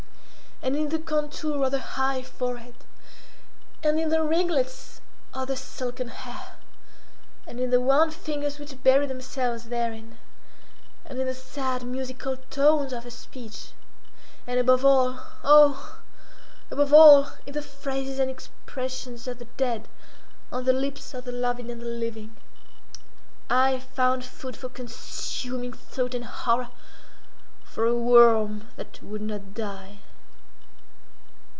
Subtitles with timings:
[0.63, 2.75] And in the contour of the high forehead,
[3.83, 5.01] and in the ringlets
[5.33, 6.55] of the silken hair,
[7.47, 10.19] and in the wan fingers which buried themselves therein,
[11.03, 13.71] and in the sad musical tones of her speech,
[14.45, 15.97] and above all—oh!
[16.69, 19.87] above all—in the phrases and expressions of the dead
[20.51, 22.37] on the lips of the loved and the living,
[23.49, 30.01] I found food for consuming thought and horror—for a worm that would not die.